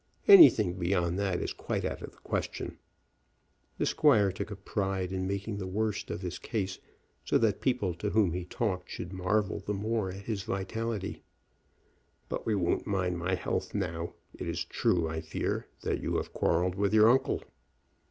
Anything 0.27 0.79
beyond 0.79 1.19
that 1.19 1.39
is 1.41 1.53
quite 1.53 1.85
out 1.85 2.01
of 2.01 2.09
the 2.09 2.17
question." 2.17 2.79
The 3.77 3.85
squire 3.85 4.31
took 4.31 4.49
a 4.49 4.55
pride 4.55 5.11
in 5.11 5.27
making 5.27 5.57
the 5.59 5.67
worst 5.67 6.09
of 6.09 6.21
his 6.23 6.39
case, 6.39 6.79
so 7.23 7.37
that 7.37 7.47
the 7.47 7.59
people 7.61 7.93
to 7.93 8.09
whom 8.09 8.33
he 8.33 8.43
talked 8.43 8.89
should 8.89 9.13
marvel 9.13 9.59
the 9.59 9.75
more 9.75 10.09
at 10.09 10.23
his 10.23 10.41
vitality. 10.41 11.21
"But 12.29 12.47
we 12.47 12.55
won't 12.55 12.87
mind 12.87 13.19
my 13.19 13.35
health 13.35 13.75
now. 13.75 14.15
It 14.33 14.47
is 14.47 14.65
true, 14.65 15.07
I 15.07 15.21
fear, 15.21 15.67
that 15.81 16.01
you 16.01 16.15
have 16.17 16.33
quarrelled 16.33 16.73
with 16.73 16.95
your 16.95 17.07
uncle." 17.07 17.43